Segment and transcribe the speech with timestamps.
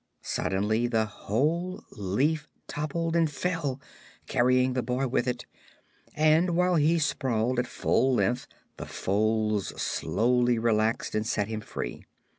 [0.23, 3.79] Suddenly the whole leaf toppled and fell,
[4.25, 5.45] carrying the boy with it,
[6.15, 12.03] and while he sprawled at full length the folds slowly relaxed and set him free.